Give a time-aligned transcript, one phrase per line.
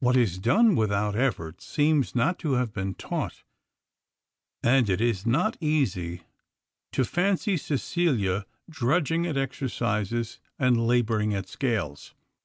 [0.00, 3.44] What is done without effort seems not to have been taught,
[4.60, 6.22] and it is not easy
[6.90, 12.12] to fancy Cecilia drudging at exercises and laboring at scales.